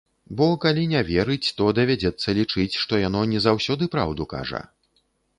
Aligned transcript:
Бо 0.37 0.45
калі 0.63 0.83
не 0.93 1.01
верыць, 1.09 1.47
то 1.59 1.67
давядзецца 1.79 2.35
лічыць, 2.39 2.79
што 2.85 3.01
яно 3.01 3.21
не 3.33 3.41
заўсёды 3.45 3.89
праўду 3.97 4.27
кажа. 4.33 4.63